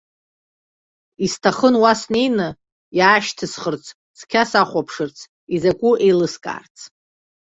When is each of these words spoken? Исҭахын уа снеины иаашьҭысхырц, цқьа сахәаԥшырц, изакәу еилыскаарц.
Исҭахын 1.25 1.75
уа 1.81 1.91
снеины 1.99 2.49
иаашьҭысхырц, 2.97 3.85
цқьа 4.17 4.43
сахәаԥшырц, 4.49 5.17
изакәу 5.55 5.93
еилыскаарц. 6.05 6.75